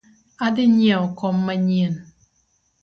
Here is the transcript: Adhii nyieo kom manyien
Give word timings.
Adhii 0.45 0.71
nyieo 0.75 1.05
kom 1.17 1.35
manyien 1.45 1.95